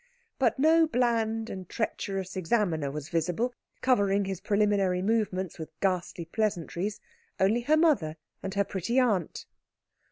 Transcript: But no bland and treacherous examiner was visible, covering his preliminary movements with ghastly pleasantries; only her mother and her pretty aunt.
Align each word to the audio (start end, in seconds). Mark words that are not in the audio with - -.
But 0.39 0.57
no 0.57 0.87
bland 0.87 1.47
and 1.47 1.69
treacherous 1.69 2.35
examiner 2.35 2.89
was 2.89 3.09
visible, 3.09 3.53
covering 3.81 4.25
his 4.25 4.41
preliminary 4.41 5.03
movements 5.03 5.59
with 5.59 5.79
ghastly 5.79 6.25
pleasantries; 6.25 6.99
only 7.39 7.61
her 7.61 7.77
mother 7.77 8.15
and 8.41 8.51
her 8.55 8.63
pretty 8.63 8.99
aunt. 8.99 9.45